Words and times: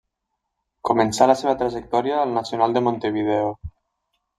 Començà 0.91 1.29
la 1.33 1.37
seva 1.43 1.55
trajectòria 1.61 2.19
al 2.25 2.37
Nacional 2.41 2.77
de 2.79 2.87
Montevideo. 2.91 3.57